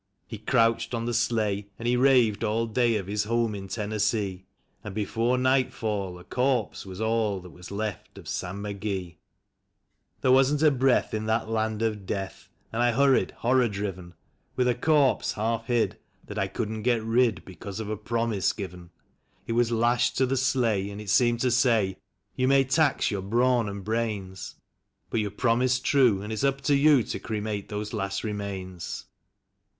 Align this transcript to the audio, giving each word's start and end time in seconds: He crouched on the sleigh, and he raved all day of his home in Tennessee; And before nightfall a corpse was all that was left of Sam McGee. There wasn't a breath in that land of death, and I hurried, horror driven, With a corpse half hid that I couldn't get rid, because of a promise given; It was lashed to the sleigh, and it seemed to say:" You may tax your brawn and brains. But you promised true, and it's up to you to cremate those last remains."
He 0.25 0.39
crouched 0.39 0.95
on 0.95 1.05
the 1.05 1.13
sleigh, 1.13 1.67
and 1.77 1.87
he 1.87 1.95
raved 1.95 2.43
all 2.43 2.65
day 2.65 2.95
of 2.95 3.05
his 3.05 3.25
home 3.25 3.53
in 3.53 3.67
Tennessee; 3.67 4.47
And 4.83 4.95
before 4.95 5.37
nightfall 5.37 6.17
a 6.17 6.23
corpse 6.23 6.87
was 6.87 6.99
all 6.99 7.39
that 7.41 7.51
was 7.51 7.69
left 7.69 8.17
of 8.17 8.27
Sam 8.27 8.63
McGee. 8.63 9.17
There 10.21 10.31
wasn't 10.31 10.63
a 10.63 10.71
breath 10.71 11.13
in 11.13 11.27
that 11.27 11.49
land 11.49 11.83
of 11.83 12.07
death, 12.07 12.49
and 12.73 12.81
I 12.81 12.91
hurried, 12.93 13.29
horror 13.29 13.67
driven, 13.67 14.15
With 14.55 14.67
a 14.67 14.73
corpse 14.73 15.33
half 15.33 15.67
hid 15.67 15.99
that 16.25 16.39
I 16.39 16.47
couldn't 16.47 16.81
get 16.81 17.03
rid, 17.03 17.45
because 17.45 17.79
of 17.79 17.87
a 17.91 17.95
promise 17.95 18.53
given; 18.53 18.89
It 19.45 19.51
was 19.53 19.71
lashed 19.71 20.17
to 20.17 20.25
the 20.25 20.35
sleigh, 20.35 20.89
and 20.89 20.99
it 20.99 21.11
seemed 21.11 21.41
to 21.41 21.51
say:" 21.51 21.97
You 22.35 22.47
may 22.47 22.63
tax 22.63 23.11
your 23.11 23.21
brawn 23.21 23.69
and 23.69 23.83
brains. 23.83 24.55
But 25.11 25.19
you 25.19 25.29
promised 25.29 25.85
true, 25.85 26.23
and 26.23 26.33
it's 26.33 26.43
up 26.43 26.61
to 26.61 26.75
you 26.75 27.03
to 27.03 27.19
cremate 27.19 27.69
those 27.69 27.93
last 27.93 28.23
remains." 28.23 29.05